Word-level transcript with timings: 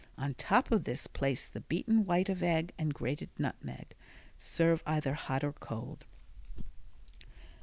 On 0.17 0.33
top 0.33 0.71
of 0.71 0.83
this 0.85 1.05
place 1.05 1.47
the 1.47 1.59
beaten 1.61 2.07
white 2.07 2.27
of 2.27 2.41
egg 2.41 2.73
and 2.75 2.91
grated 2.91 3.29
nutmeg. 3.37 3.93
Serve 4.39 4.81
either 4.87 5.13
hot 5.13 5.43
or 5.43 5.53
cold. 5.53 6.05